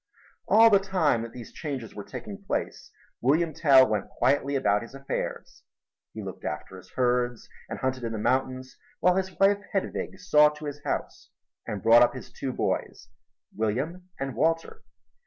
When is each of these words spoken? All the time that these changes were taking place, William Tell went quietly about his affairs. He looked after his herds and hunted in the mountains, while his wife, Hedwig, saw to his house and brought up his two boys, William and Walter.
All 0.47 0.71
the 0.71 0.79
time 0.79 1.21
that 1.21 1.31
these 1.31 1.51
changes 1.53 1.93
were 1.93 2.03
taking 2.03 2.43
place, 2.43 2.89
William 3.21 3.53
Tell 3.53 3.87
went 3.87 4.09
quietly 4.09 4.55
about 4.55 4.81
his 4.81 4.95
affairs. 4.95 5.61
He 6.15 6.23
looked 6.23 6.43
after 6.43 6.75
his 6.77 6.93
herds 6.93 7.47
and 7.69 7.77
hunted 7.77 8.03
in 8.03 8.11
the 8.13 8.17
mountains, 8.17 8.79
while 8.99 9.15
his 9.15 9.37
wife, 9.39 9.59
Hedwig, 9.73 10.17
saw 10.19 10.49
to 10.49 10.65
his 10.65 10.81
house 10.83 11.29
and 11.67 11.83
brought 11.83 12.01
up 12.01 12.15
his 12.15 12.31
two 12.33 12.51
boys, 12.51 13.09
William 13.55 14.09
and 14.19 14.33
Walter. 14.35 14.81